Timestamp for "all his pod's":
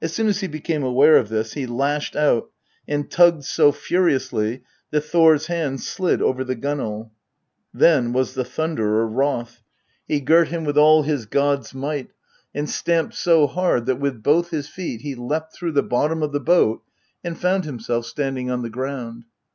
10.78-11.74